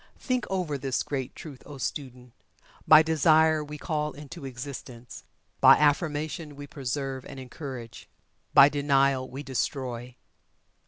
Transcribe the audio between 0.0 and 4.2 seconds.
Think over this great truth, O student! By Desire we call